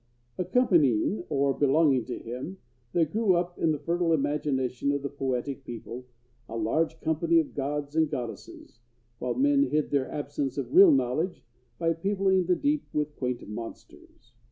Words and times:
Accompanying, 0.39 1.19
or 1.29 1.53
belonging 1.53 2.05
to 2.05 2.17
him, 2.17 2.57
there 2.91 3.05
grew 3.05 3.35
up, 3.35 3.59
in 3.59 3.71
the 3.71 3.77
fertile 3.77 4.13
imagination 4.13 4.91
of 4.91 5.03
that 5.03 5.15
poetic 5.19 5.63
people, 5.63 6.07
a 6.49 6.57
large 6.57 6.99
company 7.01 7.37
of 7.37 7.53
gods 7.53 7.95
and 7.95 8.09
goddesses, 8.09 8.79
while 9.19 9.35
men 9.35 9.69
hid 9.69 9.91
their 9.91 10.09
absence 10.09 10.57
of 10.57 10.73
real 10.73 10.89
knowledge 10.91 11.45
by 11.77 11.93
peopling 11.93 12.47
the 12.47 12.55
deep 12.55 12.83
with 12.91 13.15
quaint 13.15 13.47
monsters. 13.47 14.33